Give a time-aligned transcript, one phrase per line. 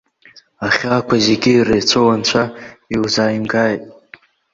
[0.65, 2.43] Ахьаақәа зегьы иреицәоу анцәа
[2.93, 3.83] иузааимгааит.